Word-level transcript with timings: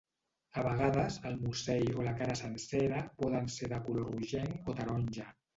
A 0.59 0.61
vegades, 0.67 1.19
el 1.31 1.35
musell 1.41 1.91
o 1.99 2.07
la 2.09 2.15
cara 2.23 2.37
sencera 2.41 3.05
poden 3.23 3.53
ser 3.59 3.73
de 3.75 3.81
color 3.91 4.11
rogenc 4.15 4.73
o 4.75 4.79
taronja. 4.81 5.33